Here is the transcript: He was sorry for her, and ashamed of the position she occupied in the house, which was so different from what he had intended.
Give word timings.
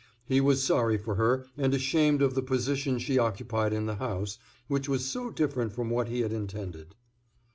He 0.25 0.41
was 0.41 0.63
sorry 0.63 0.97
for 0.97 1.13
her, 1.13 1.45
and 1.55 1.75
ashamed 1.75 2.23
of 2.23 2.33
the 2.33 2.41
position 2.41 2.97
she 2.97 3.19
occupied 3.19 3.71
in 3.71 3.85
the 3.85 3.97
house, 3.97 4.39
which 4.67 4.89
was 4.89 5.05
so 5.05 5.29
different 5.29 5.73
from 5.73 5.91
what 5.91 6.07
he 6.07 6.21
had 6.21 6.33
intended. 6.33 6.95